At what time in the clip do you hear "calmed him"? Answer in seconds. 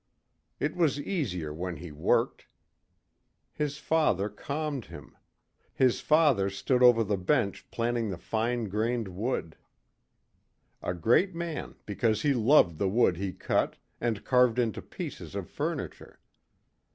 4.29-5.15